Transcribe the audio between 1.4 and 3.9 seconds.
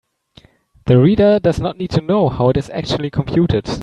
not need to know how it is actually computed.